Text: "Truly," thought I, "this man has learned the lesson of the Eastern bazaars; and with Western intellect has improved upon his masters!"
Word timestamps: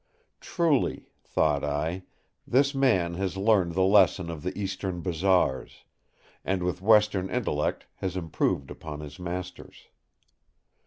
"Truly," 0.39 1.09
thought 1.23 1.63
I, 1.63 2.01
"this 2.47 2.73
man 2.73 3.13
has 3.13 3.37
learned 3.37 3.73
the 3.75 3.83
lesson 3.83 4.31
of 4.31 4.41
the 4.41 4.57
Eastern 4.57 5.01
bazaars; 5.01 5.83
and 6.43 6.63
with 6.63 6.81
Western 6.81 7.29
intellect 7.29 7.85
has 7.97 8.17
improved 8.17 8.71
upon 8.71 9.01
his 9.01 9.19
masters!" 9.19 9.89